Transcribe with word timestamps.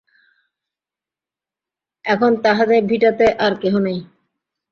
এখন 2.05 2.31
তাঁহাদের 2.43 2.81
ভিটাতে 2.85 3.25
আর 3.39 3.53
কেহ 3.61 3.73
নাই। 3.79 3.99